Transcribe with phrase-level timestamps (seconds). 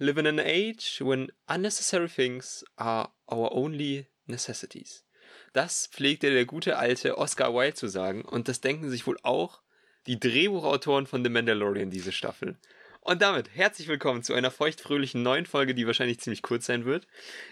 [0.00, 5.04] live in an age when unnecessary things are our only necessities.
[5.52, 9.60] Das pflegte der gute alte Oscar Wilde zu sagen und das denken sich wohl auch
[10.06, 12.56] die Drehbuchautoren von The Mandalorian diese Staffel.
[13.02, 17.06] Und damit herzlich willkommen zu einer feuchtfröhlichen neuen Folge, die wahrscheinlich ziemlich kurz sein wird.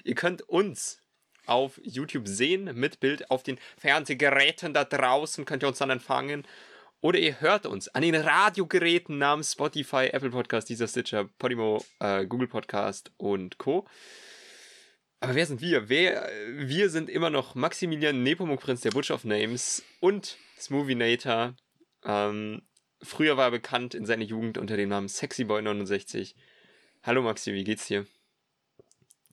[0.04, 1.02] Ihr könnt uns
[1.44, 6.46] auf YouTube sehen mit Bild auf den Fernsehgeräten da draußen, könnt ihr uns dann empfangen.
[7.00, 12.26] Oder ihr hört uns an den Radiogeräten namens Spotify, Apple Podcast, dieser Stitcher, Podimo, äh,
[12.26, 13.86] Google Podcast und Co.
[15.20, 15.88] Aber wer sind wir?
[15.88, 21.54] Wer, wir sind immer noch Maximilian Nepomuk Prinz, der Butch of Names und Smoothiinator.
[22.04, 22.62] Ähm,
[23.00, 26.34] früher war er bekannt in seiner Jugend unter dem Namen Sexyboy69.
[27.04, 28.06] Hallo Maxi, wie geht's dir?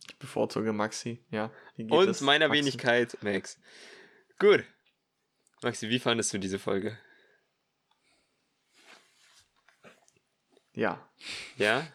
[0.08, 1.52] Ich bevorzuge Maxi, ja.
[1.77, 2.62] Und meiner Maxi?
[2.62, 3.60] Wenigkeit Max.
[4.38, 4.63] Gut.
[5.63, 6.98] Maxi, wie fandest du diese Folge?
[10.76, 11.01] Ja.
[11.57, 11.87] Ja?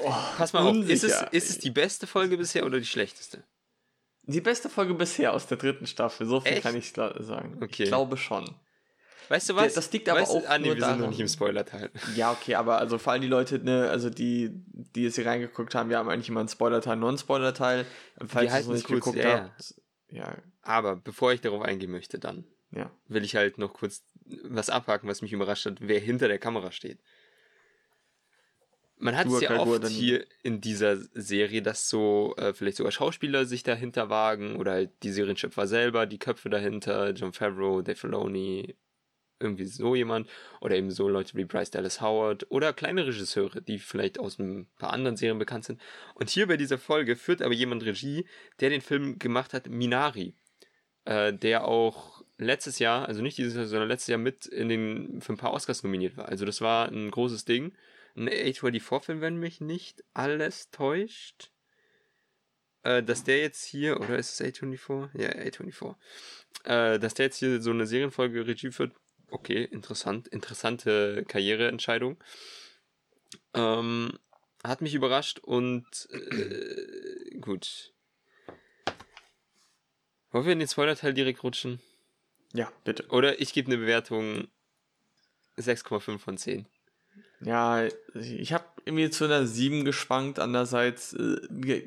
[0.00, 1.24] Oh, Pass mal unsicher.
[1.26, 3.44] auf, ist es, ist es die beste Folge bisher oder die schlechteste?
[4.22, 6.62] Die beste Folge bisher aus der dritten Staffel, so viel Echt?
[6.62, 7.58] kann ich sagen.
[7.60, 7.84] Okay.
[7.84, 8.54] Ich glaube schon.
[9.28, 9.74] Weißt du was?
[9.74, 11.90] Das liegt aber weißt, auch ah, nee, wir sind noch nicht im Spoiler-Teil.
[12.16, 15.74] Ja, okay, aber also vor allem die Leute, ne, also die, die jetzt hier reingeguckt
[15.74, 17.84] haben, wir haben eigentlich immer einen Spoiler-Teil, Non-Spoiler-Teil.
[18.26, 19.74] Falls ihr es nicht kurz, geguckt ja, habt.
[20.10, 20.34] Ja.
[20.62, 22.90] Aber bevor ich darauf eingehen möchte, dann ja.
[23.06, 24.02] will ich halt noch kurz
[24.44, 26.98] was abhaken, was mich überrascht hat, wer hinter der Kamera steht.
[29.00, 33.44] Man hat es ja oft hier in dieser Serie, dass so äh, vielleicht sogar Schauspieler
[33.44, 38.74] sich dahinter wagen oder halt die Serienschöpfer selber, die Köpfe dahinter, John Favreau, Dave Filoni,
[39.40, 40.28] irgendwie so jemand
[40.60, 44.66] oder eben so Leute wie Bryce Dallas Howard oder kleine Regisseure, die vielleicht aus ein
[44.78, 45.80] paar anderen Serien bekannt sind.
[46.14, 48.26] Und hier bei dieser Folge führt aber jemand Regie,
[48.60, 50.34] der den Film gemacht hat, Minari,
[51.04, 55.20] äh, der auch letztes Jahr, also nicht dieses Jahr, sondern letztes Jahr mit in den
[55.20, 56.28] für ein paar Oscars nominiert war.
[56.28, 57.72] Also das war ein großes Ding.
[58.18, 61.52] Ein A24-Film, wenn mich nicht alles täuscht.
[62.82, 65.10] Äh, dass der jetzt hier, oder ist es A24?
[65.16, 65.94] Ja, A24.
[66.64, 68.92] Äh, dass der jetzt hier so eine Serienfolge Regie führt,
[69.30, 72.18] okay, interessant, interessante Karriereentscheidung.
[73.54, 74.18] Ähm,
[74.64, 77.94] hat mich überrascht und äh, gut.
[80.32, 81.80] Wollen wir in den Spoiler-Teil direkt rutschen?
[82.52, 83.06] Ja, bitte.
[83.10, 84.48] Oder ich gebe eine Bewertung
[85.56, 86.66] 6,5 von 10.
[87.40, 90.38] Ja, ich habe irgendwie zu einer 7 geschwankt.
[90.38, 91.36] Andererseits, äh,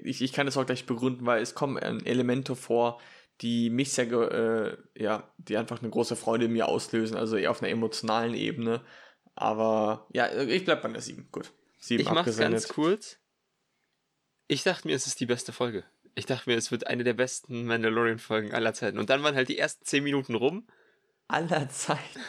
[0.03, 3.01] ich, ich kann das auch gleich begründen, weil es kommen Elemente vor,
[3.41, 7.51] die mich sehr, äh, ja, die einfach eine große Freude in mir auslösen, also eher
[7.51, 8.81] auf einer emotionalen Ebene.
[9.35, 11.29] Aber ja, ich bleib bei der 7.
[11.31, 11.51] Gut.
[11.79, 13.17] 7 ich mach's ganz kurz.
[14.47, 15.83] Ich dachte mir, es ist die beste Folge.
[16.13, 18.99] Ich dachte mir, es wird eine der besten Mandalorian-Folgen aller Zeiten.
[18.99, 20.67] Und dann waren halt die ersten 10 Minuten rum.
[21.31, 22.19] Aller Zeiten.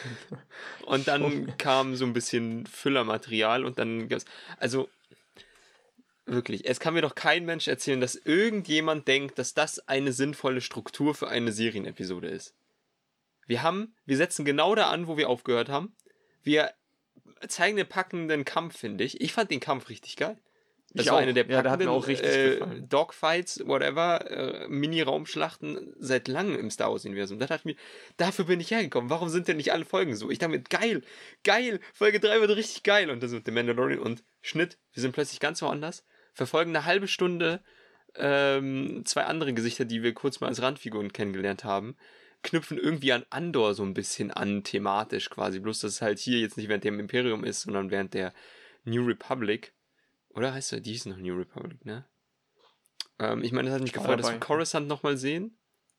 [0.85, 4.25] Und dann kam so ein bisschen Füllermaterial und dann gab's.
[4.59, 4.89] Also,
[6.25, 6.65] Wirklich.
[6.69, 11.15] Es kann mir doch kein Mensch erzählen, dass irgendjemand denkt, dass das eine sinnvolle Struktur
[11.15, 12.53] für eine Serienepisode ist.
[13.45, 15.93] Wir haben, wir setzen genau da an, wo wir aufgehört haben.
[16.41, 16.71] Wir
[17.47, 19.19] zeigen den packenden Kampf, finde ich.
[19.19, 20.37] Ich fand den Kampf richtig geil.
[20.93, 21.21] Das ich war auch.
[21.21, 27.39] eine der packenden ja, auch äh, Dogfights, whatever, äh, Mini-Raumschlachten seit langem im Star Wars-Universum.
[27.39, 27.81] Da dachte ich mir,
[28.17, 29.09] dafür bin ich hergekommen.
[29.09, 30.29] Warum sind denn nicht alle Folgen so?
[30.29, 31.01] Ich dachte mir, geil,
[31.43, 33.09] geil, Folge 3 wird richtig geil.
[33.09, 36.03] Und das mit The Mandalorian und Schnitt, wir sind plötzlich ganz woanders
[36.33, 37.61] verfolgen eine halbe Stunde
[38.15, 41.95] ähm, zwei andere Gesichter, die wir kurz mal als Randfiguren kennengelernt haben,
[42.43, 45.59] knüpfen irgendwie an Andor so ein bisschen an, thematisch quasi.
[45.59, 48.33] Bloß, dass es halt hier jetzt nicht während dem Imperium ist, sondern während der
[48.83, 49.73] New Republic.
[50.33, 52.05] Oder heißt er, die hieß noch New Republic, ne?
[53.19, 55.57] Ähm, ich meine, das hat mich gefreut, dass wir Coruscant nochmal sehen.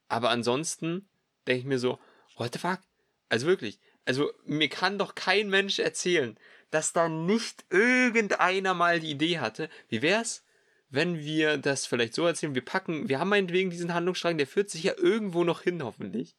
[0.08, 1.08] Aber ansonsten
[1.46, 1.98] denke ich mir so,
[2.36, 2.80] what the fuck?
[3.28, 6.38] Also wirklich, also mir kann doch kein Mensch erzählen,
[6.70, 9.70] dass da nicht irgendeiner mal die Idee hatte.
[9.88, 10.44] Wie wär's,
[10.90, 12.54] wenn wir das vielleicht so erzählen?
[12.54, 16.36] Wir packen, wir haben meinetwegen diesen Handlungsstrang, der führt sich ja irgendwo noch hin, hoffentlich.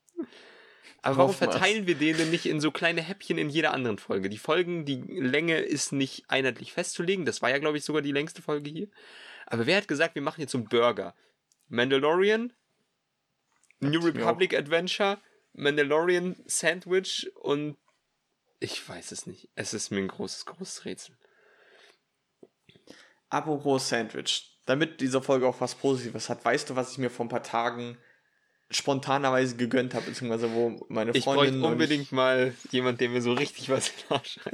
[1.01, 4.29] Aber warum verteilen wir den denn nicht in so kleine Häppchen in jeder anderen Folge?
[4.29, 7.25] Die Folgen, die Länge ist nicht einheitlich festzulegen.
[7.25, 8.87] Das war ja, glaube ich, sogar die längste Folge hier.
[9.45, 11.13] Aber wer hat gesagt, wir machen jetzt so einen Burger?
[11.67, 12.53] Mandalorian,
[13.79, 15.19] New Republic Adventure,
[15.53, 17.77] Mandalorian Sandwich und
[18.59, 19.49] ich weiß es nicht.
[19.55, 21.15] Es ist mir ein großes, großes Rätsel.
[23.29, 24.51] Apropos Sandwich.
[24.65, 27.43] Damit diese Folge auch was Positives hat, weißt du, was ich mir vor ein paar
[27.43, 27.99] Tagen
[28.75, 31.15] spontanerweise gegönnt habe, beziehungsweise wo meine Freundin.
[31.15, 34.39] Ich bräuchte unbedingt mal jemand, der mir so richtig was in den Arsch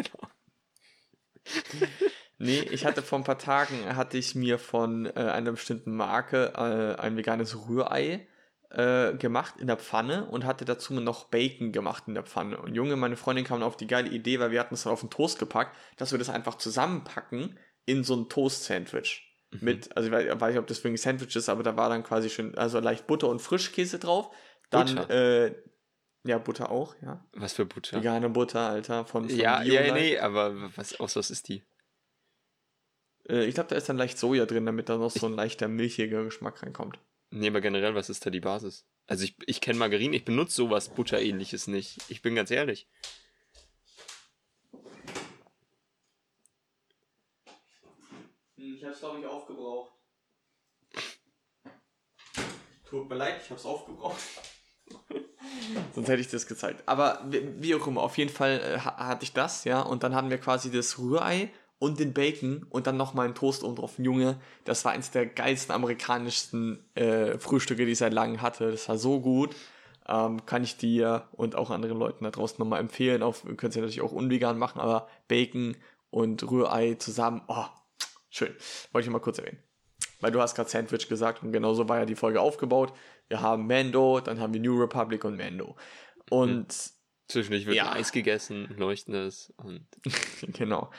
[2.37, 6.53] Nee, ich hatte vor ein paar Tagen, hatte ich mir von äh, einer bestimmten Marke
[6.55, 8.27] äh, ein veganes Rührei
[8.71, 12.57] äh, gemacht in der Pfanne und hatte dazu noch Bacon gemacht in der Pfanne.
[12.57, 15.01] Und Junge, meine Freundin kam auf die geile Idee, weil wir hatten es dann auf
[15.01, 19.30] den Toast gepackt, dass wir das einfach zusammenpacken in so ein Toast-Sandwich.
[19.51, 19.59] Mhm.
[19.61, 22.29] Mit, also ich weiß, nicht, ob das wirklich Sandwich ist, aber da war dann quasi
[22.29, 24.33] schön, also leicht Butter und Frischkäse drauf.
[24.69, 25.53] Dann, äh,
[26.23, 27.25] ja, Butter auch, ja.
[27.33, 27.97] Was für Butter?
[27.97, 29.05] Vegane Butter, Alter.
[29.05, 31.63] Von, von ja, ja, nee, aber was, aus was ist die?
[33.27, 35.67] Äh, ich glaube, da ist dann leicht Soja drin, damit da noch so ein leichter
[35.67, 36.99] milchiger Geschmack reinkommt.
[37.31, 38.85] Nee, aber generell, was ist da die Basis?
[39.07, 41.97] Also ich, ich kenne Margarine, ich benutze sowas Butterähnliches nicht.
[42.09, 42.87] Ich bin ganz ehrlich.
[48.81, 49.91] Ich hab's, glaube ich, aufgebraucht.
[52.89, 54.19] Tut mir leid, ich hab's aufgebraucht.
[55.93, 56.81] Sonst hätte ich das gezeigt.
[56.87, 59.81] Aber wie auch immer, auf jeden Fall äh, hatte ich das, ja.
[59.81, 63.63] Und dann hatten wir quasi das Rührei und den Bacon und dann nochmal einen Toast
[63.63, 63.99] oben drauf.
[63.99, 68.71] Junge, das war eins der geilsten amerikanischsten äh, Frühstücke, die ich seit langem hatte.
[68.71, 69.55] Das war so gut.
[70.07, 73.21] Ähm, kann ich dir und auch anderen Leuten da draußen nochmal empfehlen.
[73.21, 75.77] Auf, könnt ihr natürlich auch unvegan machen, aber Bacon
[76.09, 77.65] und Rührei zusammen, oh,
[78.31, 78.55] schön.
[78.91, 79.61] Wollte ich mal kurz erwähnen.
[80.19, 82.93] Weil du hast gerade Sandwich gesagt und genauso war ja die Folge aufgebaut.
[83.27, 85.75] Wir haben Mando, dann haben wir New Republic und Mando.
[86.29, 87.01] Und mhm.
[87.31, 87.93] Zwischendurch wird ja.
[87.93, 89.87] Eis gegessen, leuchtendes und.
[90.53, 90.91] genau.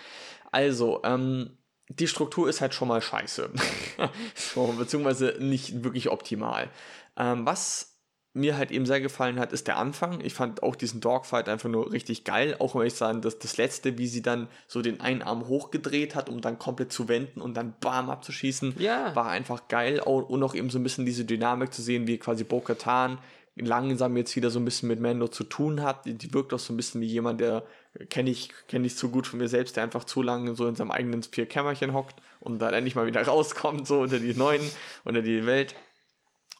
[0.50, 1.58] Also, ähm,
[1.88, 3.50] die Struktur ist halt schon mal scheiße.
[4.34, 6.70] so, beziehungsweise nicht wirklich optimal.
[7.17, 7.92] Ähm, was
[8.34, 10.20] mir halt eben sehr gefallen hat, ist der Anfang.
[10.23, 12.56] Ich fand auch diesen Dogfight einfach nur richtig geil.
[12.58, 16.14] Auch wenn ich sagen, dass das letzte, wie sie dann so den einen Arm hochgedreht
[16.14, 19.14] hat, um dann komplett zu wenden und dann bam abzuschießen, ja.
[19.14, 20.00] war einfach geil.
[20.00, 23.19] Und auch eben so ein bisschen diese Dynamik zu sehen, wie quasi Bo-Katan
[23.55, 26.06] langsam jetzt wieder so ein bisschen mit Mando zu tun hat.
[26.06, 27.64] Die, wirkt auch so ein bisschen wie jemand, der
[28.08, 30.75] kenne ich, kenne ich zu gut von mir selbst, der einfach zu lange so in
[30.75, 34.62] seinem eigenen vier Kämmerchen hockt und dann endlich mal wieder rauskommt, so unter die Neuen,
[35.05, 35.75] unter die Welt.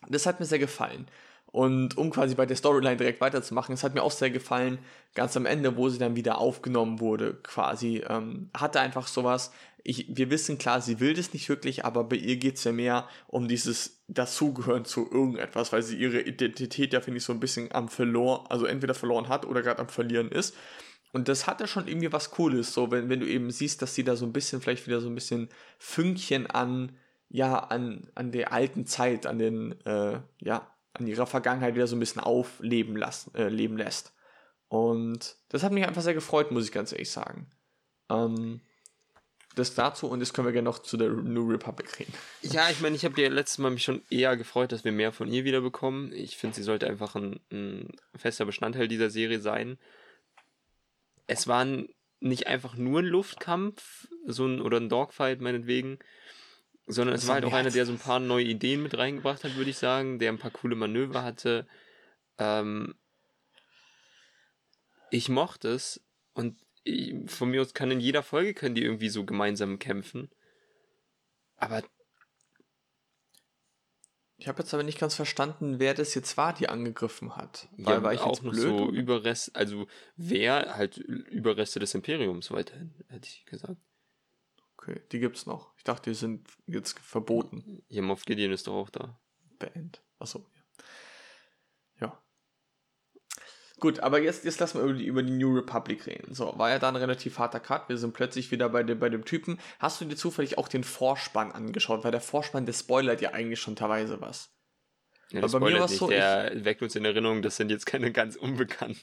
[0.09, 1.07] Das hat mir sehr gefallen.
[1.53, 4.79] Und um quasi bei der Storyline direkt weiterzumachen, es hat mir auch sehr gefallen,
[5.15, 9.53] ganz am Ende, wo sie dann wieder aufgenommen wurde, quasi, ähm, hatte einfach sowas.
[9.85, 13.07] Ich, wir wissen klar, sie will das nicht wirklich, aber bei ihr geht's ja mehr
[13.27, 17.71] um dieses Dazugehören zu irgendetwas, weil sie ihre Identität ja, finde ich, so ein bisschen
[17.73, 20.55] am verloren, also entweder verloren hat oder gerade am Verlieren ist.
[21.13, 24.05] Und das hatte schon irgendwie was Cooles, so wenn, wenn du eben siehst, dass sie
[24.05, 26.93] da so ein bisschen, vielleicht wieder so ein bisschen Fünkchen an,
[27.29, 31.97] ja, an, an der alten Zeit, an den, äh, ja, an ihrer Vergangenheit wieder so
[31.97, 34.13] ein bisschen aufleben lassen, äh, leben lässt.
[34.69, 37.51] Und das hat mich einfach sehr gefreut, muss ich ganz ehrlich sagen.
[38.11, 38.61] Ähm,
[39.55, 42.15] das dazu und jetzt können wir gerne noch zu der New Republic reden.
[42.41, 45.13] Ja, ich meine, ich habe dir letztes Mal mich schon eher gefreut, dass wir mehr
[45.13, 46.11] von ihr wieder bekommen.
[46.13, 49.79] Ich finde, sie sollte einfach ein, ein, fester Bestandteil dieser Serie sein.
[51.27, 51.67] Es war
[52.21, 55.99] nicht einfach nur ein Luftkampf, so ein oder ein Dogfight meinetwegen,
[56.87, 59.57] sondern es war halt auch einer, der so ein paar neue Ideen mit reingebracht hat,
[59.57, 61.67] würde ich sagen, der ein paar coole Manöver hatte.
[62.39, 62.95] Ähm,
[65.11, 66.03] ich mochte es
[66.33, 70.31] und ich, von mir aus kann in jeder Folge können die irgendwie so gemeinsam kämpfen.
[71.57, 71.83] Aber
[74.43, 77.69] ich habe jetzt aber nicht ganz verstanden, wer das jetzt war, die angegriffen hat.
[77.77, 79.87] Weil ja, war ich auch noch blöd, so Überreste, also
[80.17, 83.81] wer halt Überreste des Imperiums weiterhin, hätte ich gesagt.
[84.83, 85.73] Okay, die gibt's noch.
[85.77, 87.85] Ich dachte, die sind jetzt verboten.
[87.89, 89.21] Ja, Moff Gideon ist doch auch da.
[89.59, 90.03] Band.
[90.19, 90.45] Achso,
[92.01, 92.07] ja.
[92.07, 92.23] Ja.
[93.79, 96.35] Gut, aber jetzt, jetzt lassen wir über die, über die New Republic reden.
[96.35, 97.89] So, war ja da ein relativ harter Cut.
[97.89, 99.61] Wir sind plötzlich wieder bei dem, bei dem Typen.
[99.79, 102.03] Hast du dir zufällig auch den Vorspann angeschaut?
[102.03, 104.51] Weil der Vorspann, der spoilert ja eigentlich schon teilweise was.
[105.31, 107.87] Ja, das bei mir war so, der ich, weckt uns in Erinnerung, das sind jetzt
[107.87, 109.01] keine ganz Unbekannten.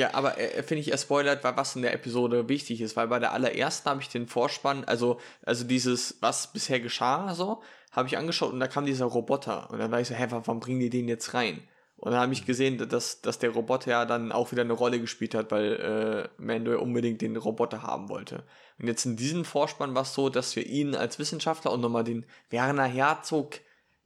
[0.00, 3.18] Ja, aber äh, finde ich, er spoilert, was in der Episode wichtig ist, weil bei
[3.18, 7.60] der allerersten habe ich den Vorspann, also, also dieses, was bisher geschah, so,
[7.92, 10.58] habe ich angeschaut und da kam dieser Roboter und dann war ich so, hä, warum
[10.58, 11.68] bringen die den jetzt rein?
[11.98, 14.98] Und dann habe ich gesehen, dass, dass der Roboter ja dann auch wieder eine Rolle
[14.98, 18.44] gespielt hat, weil äh, Mando unbedingt den Roboter haben wollte.
[18.78, 22.04] Und jetzt in diesem Vorspann war es so, dass wir ihn als Wissenschaftler und nochmal
[22.04, 23.56] den Werner Herzog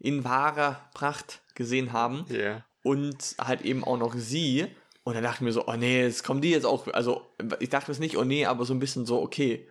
[0.01, 2.27] in wahrer Pracht gesehen haben.
[2.29, 2.65] Yeah.
[2.83, 4.67] Und halt eben auch noch sie.
[5.05, 7.23] Und dann dachte ich mir so, oh nee, jetzt kommen die jetzt auch, also
[7.61, 9.69] ich dachte es nicht, oh nee, aber so ein bisschen so, okay,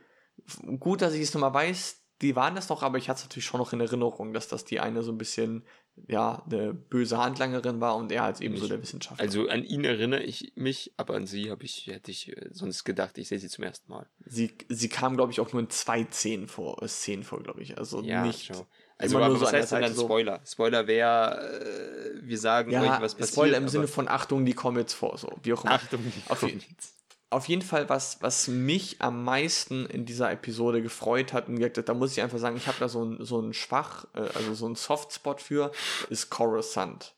[0.79, 3.45] gut, dass ich es nochmal weiß, die waren das noch, aber ich hatte es natürlich
[3.45, 5.65] schon noch in Erinnerung, dass das die eine so ein bisschen,
[6.07, 9.23] ja, eine böse Handlangerin war und er als eben so der Wissenschaftler.
[9.23, 12.83] Also an ihn erinnere ich mich, aber an sie habe ich, hätte ich äh, sonst
[12.83, 14.07] gedacht, ich sehe sie zum ersten Mal.
[14.25, 17.61] Sie, sie kam, glaube ich, auch nur in zwei Szenen vor, äh, Szenen vor, glaube
[17.61, 17.77] ich.
[17.77, 18.45] Also ja, nicht.
[18.45, 18.67] Schau.
[18.97, 20.41] Also aber so was heißt denn dann Spoiler?
[20.45, 23.29] Spoiler wäre, äh, wir sagen ja, euch, was passiert.
[23.29, 25.73] Spoiler im Sinne von Achtung, die kommen jetzt vor, so wie auch immer.
[25.73, 26.93] Achtung, die auf, kommen jetzt.
[27.29, 31.93] Auf jeden Fall, was, was mich am meisten in dieser Episode gefreut hat, und da
[31.95, 34.67] muss ich einfach sagen, ich habe da so ein, so ein Schwach, äh, also so
[34.67, 35.71] ein Softspot für,
[36.09, 37.15] ist Coruscant.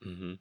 [0.00, 0.38] Mhm.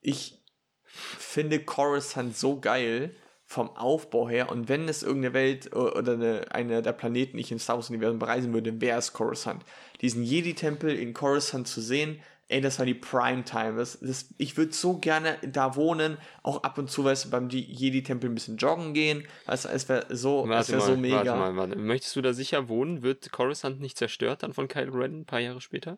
[0.00, 0.42] Ich
[0.84, 3.14] finde Coruscant so geil,
[3.54, 4.50] vom Aufbau her.
[4.50, 8.18] Und wenn es irgendeine Welt äh, oder eine, eine der Planeten ich in Star Wars-Universum
[8.18, 9.64] bereisen würde, wäre es Coruscant.
[10.00, 13.76] Diesen Jedi-Tempel in Coruscant zu sehen, ey, das war die Primetime.
[13.76, 17.48] Das, das, ich würde so gerne da wohnen, auch ab und zu, weißt du, beim
[17.48, 19.24] Jedi-Tempel ein bisschen joggen gehen.
[19.46, 21.16] Also, es wäre so, wär so mega.
[21.16, 21.76] Warte mal, warte.
[21.76, 23.02] Möchtest du da sicher wohnen?
[23.02, 25.96] Wird Coruscant nicht zerstört dann von Kylo Ren ein paar Jahre später?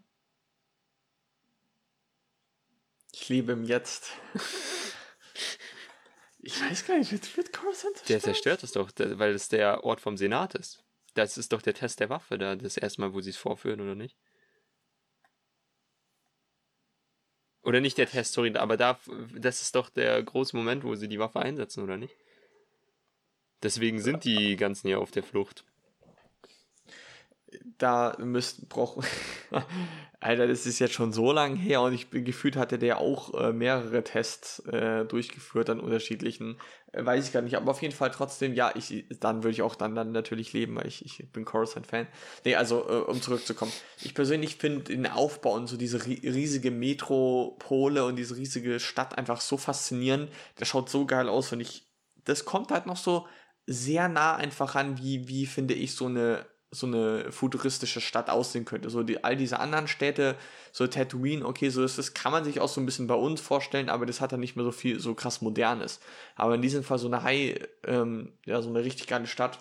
[3.15, 4.13] Ich lebe im Jetzt.
[6.47, 8.09] ich weiß gar nicht, wird, Coruscant zerstört?
[8.09, 10.85] Der zerstört es doch, weil es der Ort vom Senat ist.
[11.15, 13.81] Das ist doch der Test der Waffe da, das erste Mal, wo sie es vorführen,
[13.81, 14.17] oder nicht?
[17.63, 19.01] Oder nicht der Test, sorry, aber da,
[19.35, 22.15] das ist doch der große Moment, wo sie die Waffe einsetzen, oder nicht?
[23.65, 25.65] Deswegen sind die ganzen ja auf der Flucht
[27.79, 29.05] da müssten brauchen.
[30.21, 33.35] Alter, das ist jetzt schon so lang her und ich bin gefühlt hatte der auch
[33.35, 36.59] äh, mehrere Tests äh, durchgeführt an unterschiedlichen.
[36.93, 39.63] Äh, weiß ich gar nicht, aber auf jeden Fall trotzdem, ja, ich dann würde ich
[39.63, 42.07] auch dann, dann natürlich leben, weil ich, ich bin Coruscant-Fan.
[42.45, 43.73] Nee, also äh, um zurückzukommen.
[44.03, 49.41] Ich persönlich finde den Aufbau und so diese riesige Metropole und diese riesige Stadt einfach
[49.41, 50.31] so faszinierend.
[50.57, 51.87] Das schaut so geil aus und ich.
[52.25, 53.27] Das kommt halt noch so
[53.67, 58.65] sehr nah einfach an, wie, wie finde ich so eine so eine futuristische Stadt aussehen
[58.65, 58.91] könnte.
[58.91, 60.37] So die, all diese anderen Städte,
[60.73, 63.41] so Tatooine, okay, so ist das, kann man sich auch so ein bisschen bei uns
[63.41, 66.01] vorstellen, aber das hat dann nicht mehr so viel, so krass modernes.
[66.35, 69.59] Aber in diesem Fall so eine High, ähm, ja, so eine richtig geile Stadt.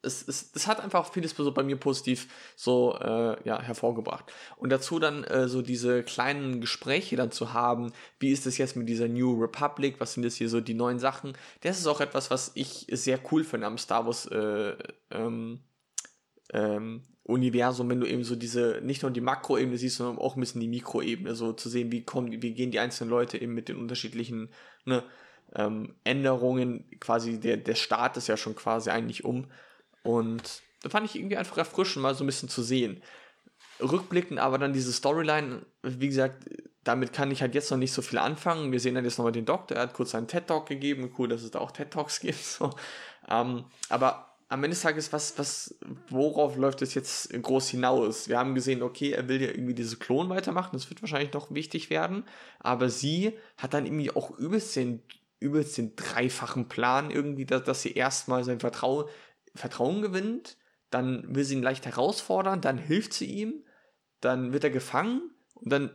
[0.00, 4.32] Es, es, es hat einfach vieles so bei mir positiv so äh, ja, hervorgebracht.
[4.56, 8.76] Und dazu dann äh, so diese kleinen Gespräche dann zu haben, wie ist es jetzt
[8.76, 12.00] mit dieser New Republic, was sind jetzt hier so die neuen Sachen, das ist auch
[12.00, 14.76] etwas, was ich sehr cool finde am Star Wars äh,
[15.10, 15.64] ähm,
[16.52, 20.40] ähm, Universum, wenn du eben so diese, nicht nur die Makroebene siehst, sondern auch ein
[20.40, 23.68] bisschen die Mikroebene, so zu sehen, wie kommen, wie gehen die einzelnen Leute eben mit
[23.68, 24.48] den unterschiedlichen
[24.86, 25.04] ne,
[25.54, 29.46] ähm, Änderungen, quasi der, der Staat ist ja schon quasi eigentlich um.
[30.02, 33.02] Und da fand ich irgendwie einfach erfrischend, mal so ein bisschen zu sehen.
[33.80, 36.48] Rückblickend aber dann diese Storyline, wie gesagt,
[36.82, 38.72] damit kann ich halt jetzt noch nicht so viel anfangen.
[38.72, 41.42] Wir sehen dann jetzt nochmal den Doktor, er hat kurz einen TED-Talk gegeben, cool, dass
[41.42, 42.42] es da auch TED-Talks gibt.
[42.42, 42.70] So.
[43.28, 45.78] Ähm, aber am Ende des Tages, was, was,
[46.08, 48.28] worauf läuft es jetzt groß hinaus?
[48.28, 51.52] Wir haben gesehen, okay, er will ja irgendwie diese Klon weitermachen, das wird wahrscheinlich noch
[51.52, 52.24] wichtig werden,
[52.58, 55.02] aber sie hat dann irgendwie auch übelst den,
[55.38, 59.04] übelst den dreifachen Plan irgendwie, dass, dass sie erstmal sein Vertrauen,
[59.54, 60.56] Vertrauen gewinnt,
[60.90, 63.64] dann will sie ihn leicht herausfordern, dann hilft sie ihm,
[64.20, 65.90] dann wird er gefangen und dann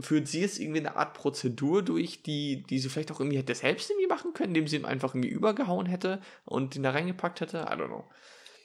[0.00, 3.54] führt sie jetzt irgendwie eine Art Prozedur durch, die, die sie vielleicht auch irgendwie hätte
[3.54, 7.40] selbst irgendwie machen können, indem sie ihm einfach irgendwie übergehauen hätte und ihn da reingepackt
[7.40, 7.58] hätte.
[7.58, 8.04] I don't know.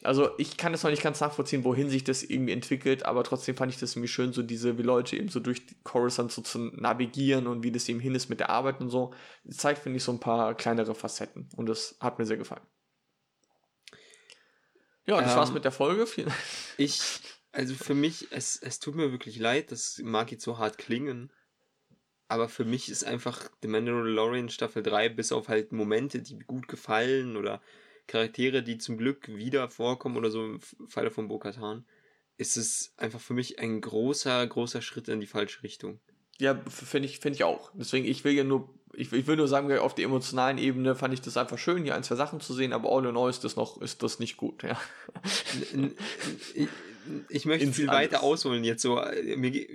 [0.04, 3.56] Also ich kann es noch nicht ganz nachvollziehen, wohin sich das irgendwie entwickelt, aber trotzdem
[3.56, 6.60] fand ich das irgendwie schön, so diese, wie Leute eben so durch Coruscant so zu
[6.60, 9.14] navigieren und wie das eben hin ist mit der Arbeit und so.
[9.46, 12.64] Das zeigt, finde ich, so ein paar kleinere Facetten und das hat mir sehr gefallen.
[15.06, 16.06] Ja, das ähm, war's mit der Folge.
[16.78, 17.02] ich
[17.54, 21.32] also für mich, es, es tut mir wirklich leid, das mag jetzt so hart klingen.
[22.28, 26.68] Aber für mich ist einfach The Mandalorian Staffel 3, bis auf halt Momente, die gut
[26.68, 27.62] gefallen oder
[28.08, 31.86] Charaktere, die zum Glück wieder vorkommen oder so im Falle von Bo-Katan,
[32.38, 36.00] ist es einfach für mich ein großer, großer Schritt in die falsche Richtung.
[36.40, 37.72] Ja, finde ich, finde ich auch.
[37.76, 41.14] Deswegen, ich will ja nur, ich, ich will nur sagen, auf der emotionalen Ebene fand
[41.14, 43.44] ich das einfach schön, hier ein, zwei Sachen zu sehen, aber all in all ist
[43.44, 44.82] das noch, ist das nicht gut, ja
[47.30, 49.02] ich möchte viel weiter ausholen jetzt so.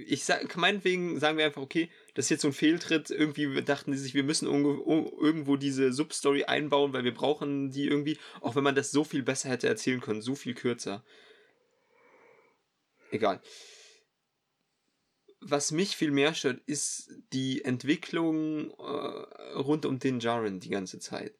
[0.06, 3.10] Ich sag, meinetwegen sagen wir einfach, okay, das ist jetzt so ein Fehltritt.
[3.10, 8.18] Irgendwie dachten sie sich, wir müssen irgendwo diese Substory einbauen, weil wir brauchen die irgendwie,
[8.40, 11.04] auch wenn man das so viel besser hätte erzählen können, so viel kürzer.
[13.10, 13.40] Egal.
[15.40, 20.98] Was mich viel mehr stört, ist die Entwicklung äh, rund um den Jaren die ganze
[20.98, 21.34] Zeit.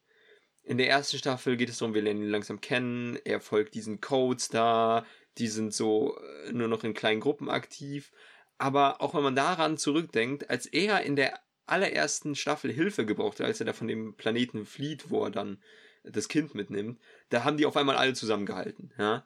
[0.63, 4.01] In der ersten Staffel geht es darum, wir lernen ihn langsam kennen, er folgt diesen
[4.01, 5.05] Codes da,
[5.39, 8.11] die sind so äh, nur noch in kleinen Gruppen aktiv.
[8.57, 13.59] Aber auch wenn man daran zurückdenkt, als er in der allerersten Staffel Hilfe gebrauchte, als
[13.59, 15.61] er da von dem Planeten flieht, wo er dann
[16.03, 19.25] das Kind mitnimmt, da haben die auf einmal alle zusammengehalten, ja,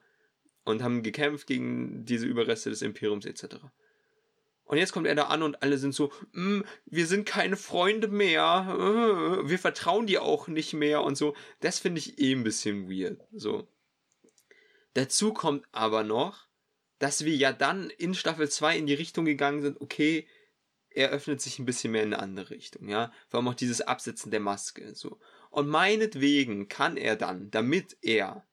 [0.64, 3.56] und haben gekämpft gegen diese Überreste des Imperiums etc.
[4.64, 8.08] Und jetzt kommt er da an und alle sind so, mm, wir sind keine Freunde
[8.08, 11.34] mehr, äh, wir vertrauen dir auch nicht mehr und so.
[11.60, 13.20] Das finde ich eh ein bisschen weird.
[13.32, 13.68] So.
[14.94, 16.48] Dazu kommt aber noch,
[16.98, 20.26] dass wir ja dann in Staffel 2 in die Richtung gegangen sind, okay,
[20.90, 23.12] er öffnet sich ein bisschen mehr in eine andere Richtung, ja.
[23.28, 25.18] Vor allem auch dieses Absetzen der Maske, so.
[25.50, 28.46] Und meinetwegen kann er dann, damit er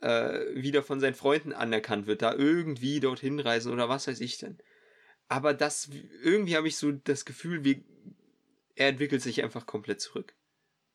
[0.00, 4.38] äh, wieder von seinen Freunden anerkannt wird, da irgendwie dorthin reisen oder was weiß ich
[4.38, 4.58] denn.
[5.28, 5.90] Aber das,
[6.22, 7.84] irgendwie habe ich so das Gefühl, wie,
[8.74, 10.34] er entwickelt sich einfach komplett zurück.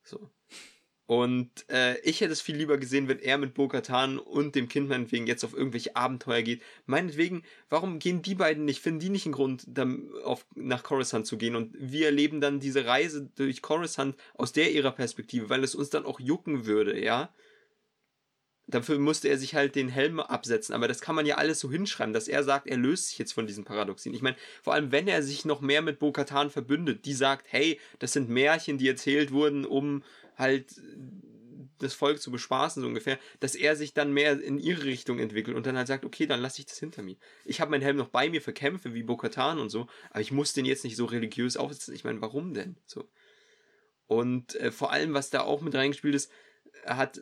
[0.02, 0.30] So.
[1.08, 4.90] Und äh, ich hätte es viel lieber gesehen, wenn er mit Bo-Katan und dem Kind
[4.90, 6.60] meinetwegen jetzt auf irgendwelche Abenteuer geht.
[6.84, 11.26] Meinetwegen, warum gehen die beiden nicht, finden die nicht einen Grund, dann auf, nach Coruscant
[11.26, 11.56] zu gehen?
[11.56, 15.88] Und wir erleben dann diese Reise durch Coruscant aus der ihrer Perspektive, weil es uns
[15.88, 17.30] dann auch jucken würde, ja?
[18.70, 21.70] Dafür musste er sich halt den Helm absetzen, aber das kann man ja alles so
[21.70, 24.14] hinschreiben, dass er sagt, er löst sich jetzt von diesen Paradoxien.
[24.14, 27.80] Ich meine, vor allem, wenn er sich noch mehr mit Bo-Katan verbündet, die sagt, hey,
[27.98, 30.02] das sind Märchen, die erzählt wurden, um
[30.36, 30.66] halt
[31.78, 35.56] das Volk zu bespaßen, so ungefähr, dass er sich dann mehr in ihre Richtung entwickelt
[35.56, 37.16] und dann halt sagt, okay, dann lasse ich das hinter mir.
[37.44, 40.32] Ich habe meinen Helm noch bei mir für Kämpfe wie Bokatan und so, aber ich
[40.32, 41.94] muss den jetzt nicht so religiös aufsetzen.
[41.94, 42.76] Ich meine, warum denn?
[42.86, 43.08] So.
[44.06, 46.30] Und äh, vor allem, was da auch mit reingespielt ist,
[46.96, 47.20] hat,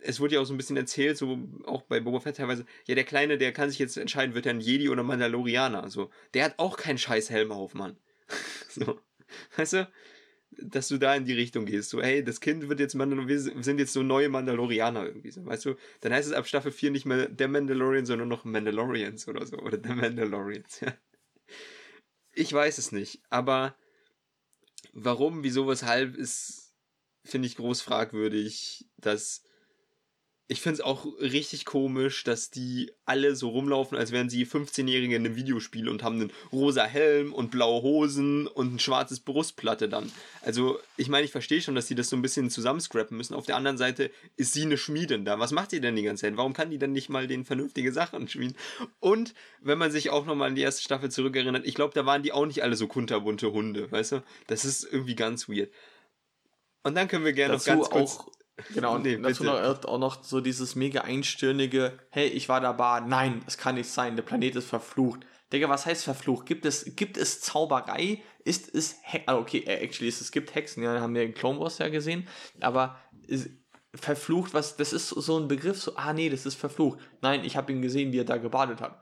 [0.00, 2.94] es wurde ja auch so ein bisschen erzählt, so auch bei Boba Fett teilweise, ja,
[2.94, 6.10] der Kleine, der kann sich jetzt entscheiden, wird er ein Jedi oder Mandalorianer, so.
[6.34, 7.96] Der hat auch keinen scheiß Helm auf, Mann.
[8.68, 9.00] so.
[9.56, 9.88] Weißt du?
[10.58, 11.90] dass du da in die Richtung gehst.
[11.90, 15.30] So, hey, das Kind wird jetzt Mandalorian, wir sind jetzt so neue Mandalorianer irgendwie.
[15.30, 18.44] So, weißt du, dann heißt es ab Staffel 4 nicht mehr der Mandalorian, sondern noch
[18.44, 19.58] Mandalorians oder so.
[19.58, 20.94] Oder der Mandalorians, ja.
[22.32, 23.76] Ich weiß es nicht, aber
[24.92, 26.63] warum, wieso, weshalb ist,
[27.24, 29.42] finde ich groß fragwürdig, dass
[30.46, 35.16] ich finde es auch richtig komisch, dass die alle so rumlaufen, als wären sie 15-Jährige
[35.16, 39.88] in einem Videospiel und haben einen rosa Helm und blaue Hosen und ein schwarzes Brustplatte
[39.88, 40.12] dann.
[40.42, 43.32] Also, ich meine, ich verstehe schon, dass die das so ein bisschen zusammenscrappen müssen.
[43.32, 45.38] Auf der anderen Seite ist sie eine Schmiedin da.
[45.38, 46.36] Was macht sie denn die ganze Zeit?
[46.36, 48.56] Warum kann die denn nicht mal den vernünftige Sachen schmieden?
[49.00, 52.22] Und, wenn man sich auch nochmal an die erste Staffel zurückerinnert, ich glaube, da waren
[52.22, 54.22] die auch nicht alle so kunterbunte Hunde, weißt du?
[54.46, 55.70] Das ist irgendwie ganz weird.
[56.84, 58.18] Und dann können wir gerne noch ganz kurz...
[58.18, 58.34] Auch
[58.72, 63.42] Genau, nee, dazu noch, auch noch so dieses mega einstirnige, hey, ich war dabei, nein,
[63.44, 65.26] das kann nicht sein, der Planet ist verflucht.
[65.52, 66.46] Digga, was heißt verflucht?
[66.46, 68.22] Gibt es, gibt es Zauberei?
[68.44, 71.34] Ist es, He ah, okay, äh, actually, es, es gibt Hexen, ja, haben wir in
[71.34, 72.28] Clone Wars ja gesehen,
[72.60, 73.50] aber ist,
[73.94, 76.98] verflucht, was, das ist so ein Begriff, so, ah nee, das ist verflucht.
[77.20, 79.00] Nein, ich habe ihn gesehen, wie er da gebadet hat.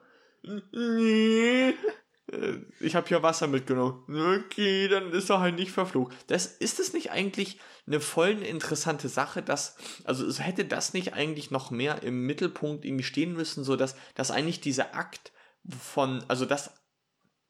[2.33, 4.05] Äh, ich habe hier Wasser mitgenommen.
[4.45, 6.17] Okay, dann ist er halt nicht verflucht.
[6.27, 11.51] Das, ist es nicht eigentlich eine voll interessante Sache, dass, also hätte das nicht eigentlich
[11.51, 15.33] noch mehr im Mittelpunkt irgendwie stehen müssen, so dass, dass eigentlich dieser Akt
[15.69, 16.73] von, also das,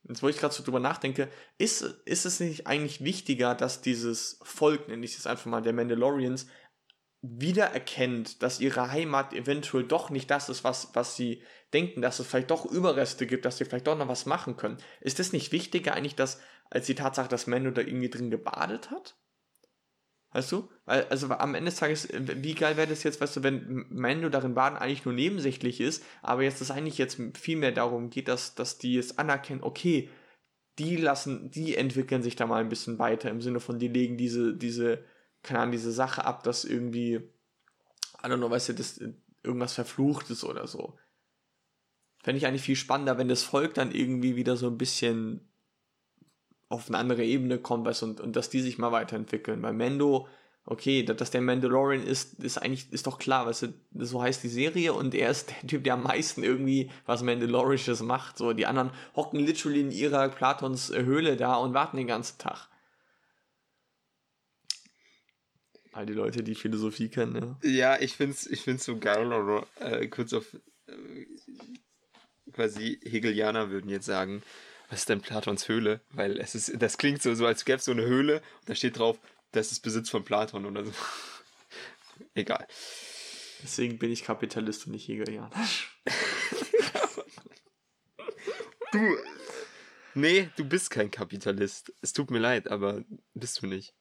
[0.08, 4.38] jetzt wo ich gerade so drüber nachdenke, ist, ist es nicht eigentlich wichtiger, dass dieses
[4.42, 6.46] Volk, nenne ich es einfach mal, der Mandalorians,
[7.22, 12.26] wiedererkennt, dass ihre Heimat eventuell doch nicht das ist, was, was sie denken, dass es
[12.26, 14.78] vielleicht doch Überreste gibt, dass sie vielleicht doch noch was machen können.
[15.00, 18.90] Ist das nicht wichtiger eigentlich, dass, als die Tatsache, dass Mando da irgendwie drin gebadet
[18.90, 19.16] hat?
[20.32, 20.70] Weißt du?
[20.86, 24.28] Weil, also am Ende des Tages, wie geil wäre das jetzt, weißt du, wenn Mando
[24.30, 28.28] darin baden eigentlich nur nebensächlich ist, aber jetzt es eigentlich jetzt viel mehr darum geht,
[28.28, 30.08] dass, dass die es anerkennen, okay,
[30.78, 34.16] die lassen, die entwickeln sich da mal ein bisschen weiter im Sinne von, die legen
[34.16, 35.04] diese, diese,
[35.42, 38.98] keine Ahnung, diese Sache ab, dass irgendwie, I don't know, weißt du, dass
[39.42, 40.96] irgendwas verflucht ist oder so.
[42.22, 45.40] Fände ich eigentlich viel spannender, wenn das Volk dann irgendwie wieder so ein bisschen
[46.68, 49.62] auf eine andere Ebene kommt, weißt, und, und dass die sich mal weiterentwickeln.
[49.62, 50.26] Weil Mendo,
[50.64, 54.48] okay, dass der Mandalorian ist, ist eigentlich, ist doch klar, weißt du, so heißt die
[54.48, 58.38] Serie und er ist der Typ, der am meisten irgendwie was Mandalorisches macht.
[58.38, 62.68] So, die anderen hocken literally in ihrer Platons Höhle da und warten den ganzen Tag.
[65.92, 67.68] All die Leute, die Philosophie kennen, ja.
[67.68, 70.54] Ja, ich find's, ich find's so geil, oder äh, kurz auf
[70.86, 71.26] äh,
[72.52, 74.42] quasi Hegelianer würden jetzt sagen,
[74.90, 76.00] was ist denn Platons Höhle?
[76.10, 78.74] Weil es ist, das klingt so, so als gäbe es so eine Höhle und da
[78.74, 79.18] steht drauf,
[79.52, 80.92] das ist Besitz von Platon oder so.
[82.34, 82.66] Egal.
[83.62, 85.50] Deswegen bin ich Kapitalist und nicht Hegelianer.
[88.92, 89.16] du.
[90.14, 91.92] Nee, du bist kein Kapitalist.
[92.02, 93.94] Es tut mir leid, aber bist du nicht.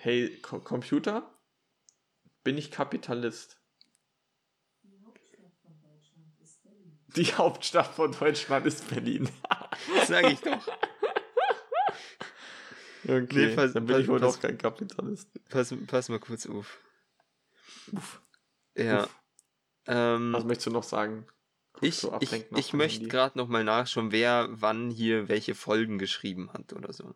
[0.00, 1.38] Hey, Computer?
[2.44, 3.61] Bin ich Kapitalist?
[7.16, 9.28] Die Hauptstadt von Deutschland ist Berlin.
[10.06, 10.66] Sag ich doch.
[13.04, 15.28] Okay, nee, pass, dann bin pass, ich wohl pass, doch kein Kapitalist.
[15.48, 16.80] Pass, pass mal kurz auf.
[17.92, 18.22] Uff.
[18.76, 19.04] Ja.
[19.04, 19.20] Uff.
[19.86, 21.26] Ähm, Was möchtest du noch sagen?
[21.80, 26.72] ich, ich, ich möchte gerade noch mal nachschauen, wer wann hier welche Folgen geschrieben hat
[26.72, 27.14] oder so.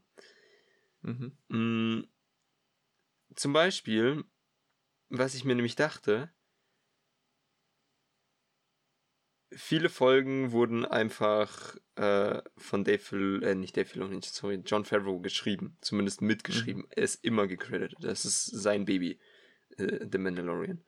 [1.03, 1.37] Mhm.
[1.49, 2.05] Mm,
[3.37, 4.25] zum Beispiel,
[5.09, 6.33] was ich mir nämlich dachte,
[9.57, 15.19] viele Folgen wurden einfach äh, von Dave Fil äh, nicht Dave Filoni, sorry, John Favreau
[15.19, 16.83] geschrieben, zumindest mitgeschrieben.
[16.83, 16.88] Mhm.
[16.90, 17.99] Er ist immer gecredited.
[18.01, 19.19] Das ist sein Baby,
[19.79, 20.83] äh, The Mandalorian.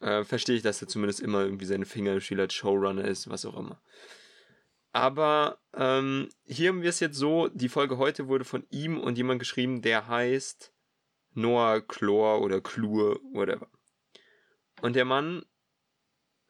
[0.00, 3.28] Äh, verstehe ich, dass er zumindest immer irgendwie seine Finger im Spiel als Showrunner ist,
[3.28, 3.80] was auch immer.
[4.92, 9.18] Aber ähm, hier haben wir es jetzt so, die Folge heute wurde von ihm und
[9.18, 10.72] jemand geschrieben, der heißt
[11.32, 13.68] Noah Chlor oder Klur, whatever.
[14.82, 15.44] Und der Mann,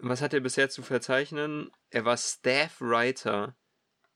[0.09, 1.71] was hat er bisher zu verzeichnen?
[1.91, 3.57] Er war Staff Writer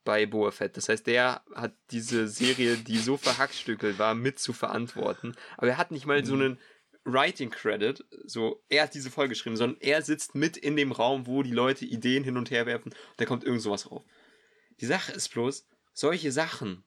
[0.03, 0.77] bei Boa Fett.
[0.77, 5.35] Das heißt, der hat diese Serie, die so verhackstückelt war, mit zu verantworten.
[5.57, 6.59] Aber er hat nicht mal so einen
[7.05, 11.27] Writing Credit, so er hat diese Folge geschrieben, sondern er sitzt mit in dem Raum,
[11.27, 14.03] wo die Leute Ideen hin und her werfen und da kommt irgend sowas rauf.
[14.79, 16.83] Die Sache ist bloß, solche Sachen,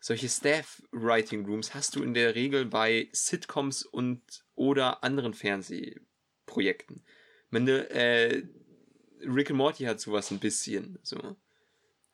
[0.00, 4.22] solche Staff Writing Rooms hast du in der Regel bei Sitcoms und
[4.54, 7.04] oder anderen Fernsehprojekten.
[7.50, 8.42] Du, äh,
[9.20, 11.36] Rick and Morty hat sowas ein bisschen, so.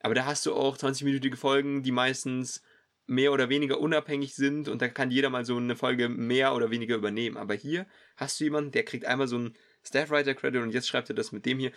[0.00, 2.62] Aber da hast du auch 20-minütige Folgen, die meistens
[3.06, 6.70] mehr oder weniger unabhängig sind und da kann jeder mal so eine Folge mehr oder
[6.70, 7.36] weniger übernehmen.
[7.36, 10.88] Aber hier hast du jemanden, der kriegt einmal so einen Staff Writer Credit und jetzt
[10.88, 11.72] schreibt er das mit dem hier.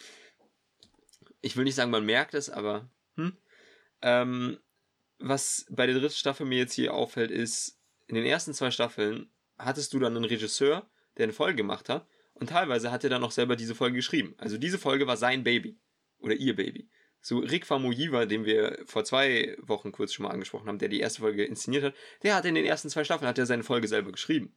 [1.41, 3.36] Ich will nicht sagen, man merkt es, aber hm.
[4.02, 4.60] Ähm,
[5.20, 9.32] was bei der dritten Staffel mir jetzt hier auffällt, ist, in den ersten zwei Staffeln
[9.58, 12.08] hattest du dann einen Regisseur, der eine Folge gemacht hat
[12.39, 14.36] und teilweise hat er dann auch selber diese Folge geschrieben.
[14.38, 15.80] Also diese Folge war sein Baby
[16.19, 16.89] oder ihr Baby.
[17.19, 21.00] So Rick Famuyiwa, den wir vor zwei Wochen kurz schon mal angesprochen haben, der die
[21.00, 23.88] erste Folge inszeniert hat, der hat in den ersten zwei Staffeln hat er seine Folge
[23.88, 24.56] selber geschrieben.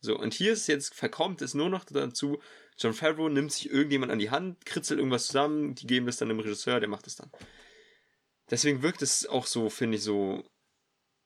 [0.00, 2.40] So, und hier ist jetzt, verkommt es nur noch dazu,
[2.78, 6.28] John Favreau nimmt sich irgendjemand an die Hand, kritzelt irgendwas zusammen, die geben das dann
[6.28, 7.30] dem Regisseur, der macht es dann.
[8.50, 10.44] Deswegen wirkt es auch so, finde ich, so,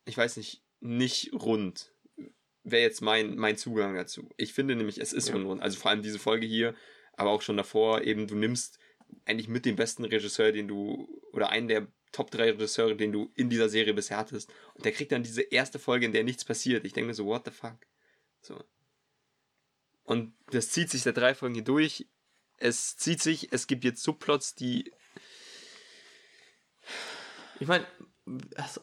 [0.05, 1.93] ich weiß nicht, nicht rund.
[2.71, 4.29] Wäre jetzt mein, mein Zugang dazu.
[4.37, 5.35] Ich finde nämlich, es ist ja.
[5.35, 5.61] unrund.
[5.61, 6.75] Also vor allem diese Folge hier,
[7.13, 8.79] aber auch schon davor, eben, du nimmst
[9.25, 13.31] eigentlich mit dem besten Regisseur, den du, oder einen der Top 3 Regisseure, den du
[13.35, 14.51] in dieser Serie bisher hattest.
[14.73, 16.85] Und der kriegt dann diese erste Folge, in der nichts passiert.
[16.85, 17.77] Ich denke mir so, what the fuck?
[18.41, 18.63] So.
[20.03, 22.07] Und das zieht sich seit drei Folgen hier durch.
[22.57, 24.91] Es zieht sich, es gibt jetzt Subplots, die.
[27.59, 27.85] Ich meine,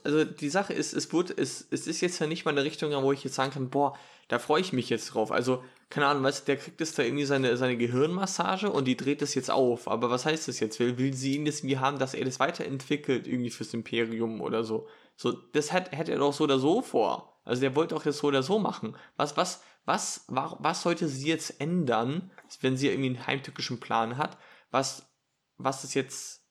[0.02, 2.90] also die Sache ist, es wird, es, es ist jetzt ja nicht mal eine Richtung,
[3.02, 3.96] wo ich jetzt sagen kann, boah,
[4.28, 5.30] da freue ich mich jetzt drauf.
[5.30, 8.96] Also, keine Ahnung, weißt du, der kriegt jetzt da irgendwie seine, seine Gehirnmassage und die
[8.96, 9.88] dreht das jetzt auf.
[9.88, 10.80] Aber was heißt das jetzt?
[10.80, 14.64] Will, will sie ihn das irgendwie haben, dass er das weiterentwickelt, irgendwie fürs Imperium oder
[14.64, 14.88] so?
[15.16, 17.40] So, das hätte hätte er doch so oder so vor.
[17.44, 18.96] Also der wollte auch jetzt so oder so machen.
[19.16, 24.18] Was, was, was, was, was sollte sie jetzt ändern, wenn sie irgendwie einen heimtückischen Plan
[24.18, 24.36] hat,
[24.72, 25.08] was,
[25.56, 26.45] was es jetzt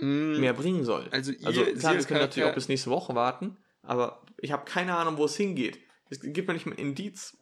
[0.00, 1.08] mm, mehr bringen soll?
[1.10, 4.64] Also, ihr, also klar, wir können natürlich auch bis nächste Woche warten, aber ich habe
[4.64, 5.78] keine Ahnung, wo es hingeht.
[6.10, 7.36] Es gibt mir nicht mal Indiz.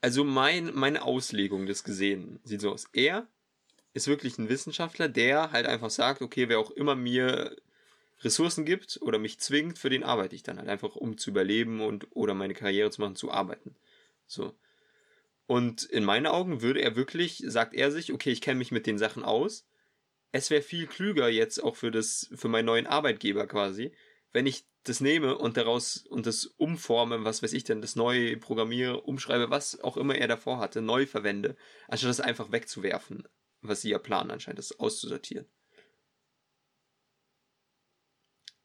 [0.00, 2.86] Also mein, meine Auslegung des Gesehenen sieht so aus.
[2.92, 3.26] Er
[3.94, 7.56] ist wirklich ein Wissenschaftler, der halt einfach sagt, okay, wer auch immer mir
[8.20, 11.80] Ressourcen gibt oder mich zwingt, für den arbeite ich dann halt einfach, um zu überleben
[11.80, 13.76] und oder meine Karriere zu machen, zu arbeiten.
[14.26, 14.54] So.
[15.46, 18.86] Und in meinen Augen würde er wirklich, sagt er sich, okay, ich kenne mich mit
[18.86, 19.66] den Sachen aus.
[20.32, 23.92] Es wäre viel klüger jetzt auch für das, für meinen neuen Arbeitgeber quasi,
[24.32, 28.36] wenn ich das nehme und daraus und das umforme, was weiß ich denn, das neu
[28.36, 31.56] programmiere, umschreibe, was auch immer er davor hatte, neu verwende,
[31.88, 33.26] anstatt das einfach wegzuwerfen,
[33.60, 35.46] was sie ja planen anscheinend, das auszusortieren.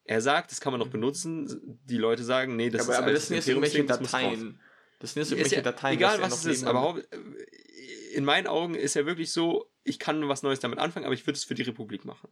[0.06, 1.80] Er sagt, das kann man noch benutzen.
[1.86, 4.60] Die Leute sagen, nee, das aber, ist aber das sind jetzt irgendwelche Dateien.
[4.99, 5.95] Das sind jetzt irgendwelche Dateien.
[5.95, 7.02] Egal, was es ist, aber
[8.13, 11.26] in meinen Augen ist er wirklich so, ich kann was Neues damit anfangen, aber ich
[11.26, 12.30] würde es für die Republik machen.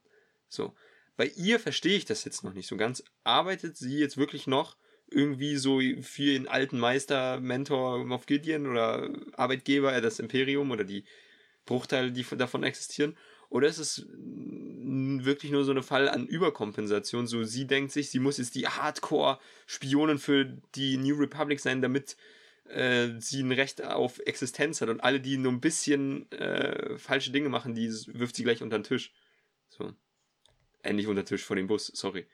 [0.48, 0.74] So.
[1.18, 3.04] Bei ihr verstehe ich das jetzt noch nicht so ganz.
[3.24, 4.78] Arbeitet sie jetzt wirklich noch
[5.10, 11.04] irgendwie so für ihren alten Meister, Mentor Moff Gideon oder Arbeitgeber, das Imperium oder die
[11.66, 13.18] Bruchteile, die davon existieren?
[13.50, 17.28] Oder ist es wirklich nur so ein Fall an Überkompensation?
[17.28, 22.16] So, sie denkt sich, sie muss jetzt die Hardcore-Spionin für die New Republic sein, damit
[22.72, 24.90] äh, sie ein Recht auf Existenz hat.
[24.90, 28.80] Und alle, die nur ein bisschen äh, falsche Dinge machen, die wirft sie gleich unter
[28.80, 29.14] den Tisch.
[29.70, 29.94] So.
[30.84, 32.26] Äh, nicht unter den Tisch, vor dem Bus, sorry.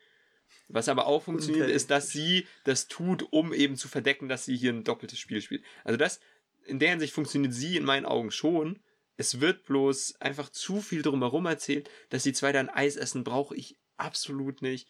[0.70, 1.76] Was aber auch funktioniert, okay.
[1.76, 5.42] ist, dass sie das tut, um eben zu verdecken, dass sie hier ein doppeltes Spiel
[5.42, 5.64] spielt.
[5.84, 6.20] Also das,
[6.66, 8.80] in der Hinsicht funktioniert sie in meinen Augen schon,
[9.18, 13.56] es wird bloß einfach zu viel drumherum erzählt, dass die zwei dann Eis essen, brauche
[13.56, 14.88] ich absolut nicht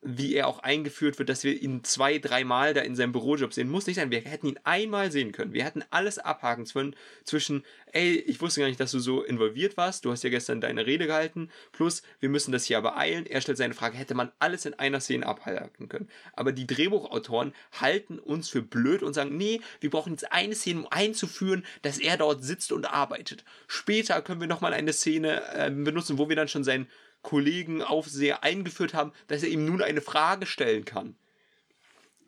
[0.00, 3.68] wie er auch eingeführt wird, dass wir ihn zwei, dreimal da in seinem Bürojob sehen.
[3.68, 4.12] Muss nicht sein.
[4.12, 5.52] Wir hätten ihn einmal sehen können.
[5.52, 9.76] Wir hätten alles abhaken zwischen, zwischen, ey, ich wusste gar nicht, dass du so involviert
[9.76, 10.04] warst.
[10.04, 11.50] Du hast ja gestern deine Rede gehalten.
[11.72, 13.26] Plus, wir müssen das hier aber eilen.
[13.26, 16.08] Er stellt seine Frage, hätte man alles in einer Szene abhaken können.
[16.32, 20.80] Aber die Drehbuchautoren halten uns für blöd und sagen, nee, wir brauchen jetzt eine Szene,
[20.80, 23.44] um einzuführen, dass er dort sitzt und arbeitet.
[23.66, 26.86] Später können wir nochmal eine Szene äh, benutzen, wo wir dann schon sein
[27.22, 31.16] Kollegen Aufseher eingeführt haben, dass er ihm nun eine Frage stellen kann.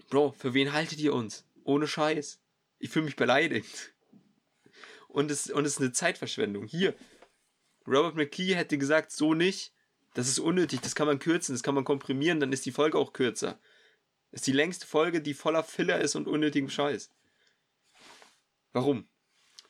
[0.09, 1.45] Bro, für wen haltet ihr uns?
[1.65, 2.41] Ohne Scheiß.
[2.79, 3.95] Ich fühle mich beleidigt.
[5.09, 6.67] Und es, und es ist eine Zeitverschwendung.
[6.67, 6.95] Hier,
[7.87, 9.73] Robert McKee hätte gesagt, so nicht.
[10.15, 12.99] Das ist unnötig, das kann man kürzen, das kann man komprimieren, dann ist die Folge
[12.99, 13.61] auch kürzer.
[14.31, 17.11] Das ist die längste Folge, die voller Filler ist und unnötigem Scheiß.
[18.73, 19.09] Warum?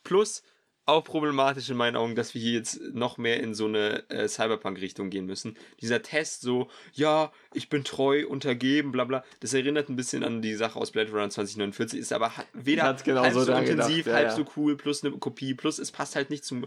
[0.02, 0.42] Plus,
[0.86, 4.28] auch problematisch in meinen Augen, dass wir hier jetzt noch mehr in so eine äh,
[4.28, 5.56] Cyberpunk-Richtung gehen müssen.
[5.80, 10.40] Dieser Test so, ja, ich bin treu, untergeben, bla bla, das erinnert ein bisschen an
[10.40, 14.12] die Sache aus Blade Runner 2049, ist aber weder genau halb so so intensiv, ja,
[14.12, 14.36] halb ja.
[14.36, 16.66] so cool, plus eine Kopie, plus es passt halt nicht zum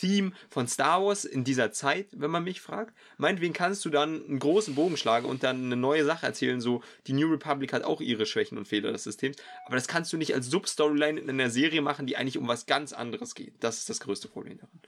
[0.00, 2.94] Theme von Star Wars in dieser Zeit, wenn man mich fragt.
[3.16, 6.82] Meinetwegen kannst du dann einen großen Bogen schlagen und dann eine neue Sache erzählen, so,
[7.06, 10.16] die New Republic hat auch ihre Schwächen und Fehler des Systems, aber das kannst du
[10.16, 13.54] nicht als Substoryline in einer Serie machen, die eigentlich um was ganz anderes geht.
[13.60, 14.80] Das ist das größte Problem daran.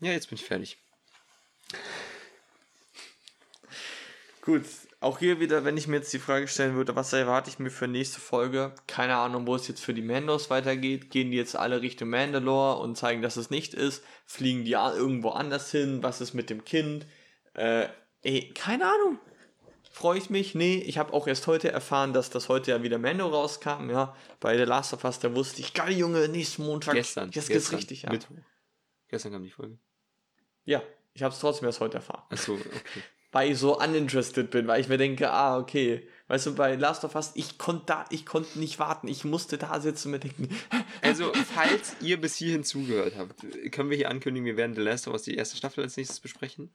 [0.00, 0.78] Ja, jetzt bin ich fertig.
[4.42, 4.64] Gut,
[4.98, 7.70] auch hier wieder, wenn ich mir jetzt die Frage stellen würde, was erwarte ich mir
[7.70, 8.74] für nächste Folge?
[8.88, 11.10] Keine Ahnung, wo es jetzt für die Mandos weitergeht.
[11.10, 14.02] Gehen die jetzt alle Richtung Mandalore und zeigen, dass es nicht ist?
[14.26, 16.02] Fliegen die irgendwo anders hin?
[16.02, 17.06] Was ist mit dem Kind?
[17.54, 17.86] Äh,
[18.22, 19.20] ey, keine Ahnung.
[19.92, 20.56] Freue ich mich?
[20.56, 23.90] Nee, ich habe auch erst heute erfahren, dass das heute ja wieder Mando rauskam.
[23.90, 26.94] Ja, bei The Last of Us, da wusste ich, geil, Junge, nächsten Montag.
[26.94, 27.30] Gestern.
[27.30, 28.12] Jetzt geht's gestern, richtig ab.
[28.12, 28.36] Mittwoch.
[29.06, 29.78] Gestern kam die Folge.
[30.64, 32.24] Ja, ich habe es trotzdem erst heute erfahren.
[32.28, 33.02] Achso, okay.
[33.32, 36.06] Weil ich so uninterested bin, weil ich mir denke, ah, okay.
[36.28, 39.08] Weißt du, bei Last of Us, ich konnte da, ich konnte nicht warten.
[39.08, 40.48] Ich musste da sitzen und mir denken,
[41.02, 45.08] Also, falls ihr bis hierhin zugehört habt, können wir hier ankündigen, wir werden The Last
[45.08, 46.72] of Us die erste Staffel als nächstes besprechen.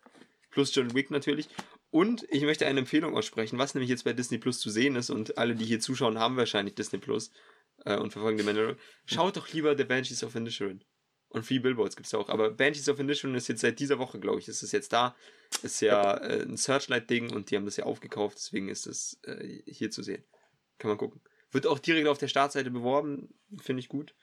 [0.49, 1.47] Plus John Wick natürlich.
[1.91, 5.09] Und ich möchte eine Empfehlung aussprechen, was nämlich jetzt bei Disney Plus zu sehen ist.
[5.09, 7.31] Und alle, die hier zuschauen, haben wahrscheinlich Disney Plus
[7.85, 8.79] äh, und verfolgen The Mandalorian.
[9.05, 10.83] Schaut doch lieber The Banshees of Inisherin.
[11.37, 12.29] Und Free Billboards gibt es auch.
[12.29, 15.15] Aber Banshees of Inisherin ist jetzt seit dieser Woche, glaube ich, ist es jetzt da.
[15.63, 18.37] Ist ja äh, ein Searchlight-Ding und die haben das ja aufgekauft.
[18.37, 20.23] Deswegen ist es äh, hier zu sehen.
[20.77, 21.21] Kann man gucken.
[21.51, 23.33] Wird auch direkt auf der Startseite beworben.
[23.61, 24.13] Finde ich gut.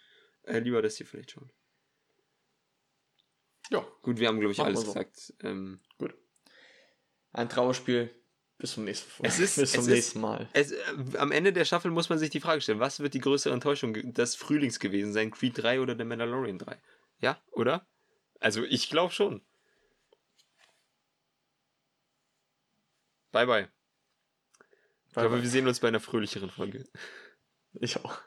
[0.42, 1.50] Äh, lieber das hier vielleicht schon.
[3.70, 4.86] ja, Gut, wir haben, glaube ich, Machen alles so.
[4.86, 5.32] gesagt.
[5.42, 6.14] Ähm, gut.
[7.32, 8.10] Ein Trauerspiel.
[8.56, 9.28] Bis zum nächsten Mal.
[9.28, 10.48] Es ist- Bis zum es nächsten ist- Mal.
[10.52, 10.78] es, äh,
[11.18, 13.94] am Ende der Staffel muss man sich die Frage stellen, was wird die größere Enttäuschung
[14.12, 15.32] des Frühlings gewesen sein?
[15.32, 16.80] Creed 3 oder der Mandalorian 3?
[17.24, 17.86] Ja, oder?
[18.38, 19.40] Also ich glaube schon.
[23.32, 23.68] Bye bye.
[25.06, 25.42] Ich Bye glaube, bye.
[25.42, 26.84] wir sehen uns bei einer fröhlicheren Folge.
[27.80, 28.20] Ich auch.